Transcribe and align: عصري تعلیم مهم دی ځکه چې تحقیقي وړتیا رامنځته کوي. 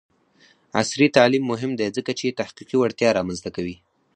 عصري 0.79 1.07
تعلیم 1.17 1.43
مهم 1.51 1.71
دی 1.79 1.87
ځکه 1.97 2.11
چې 2.19 2.37
تحقیقي 2.39 2.75
وړتیا 2.77 3.09
رامنځته 3.17 3.49
کوي. 3.55 3.75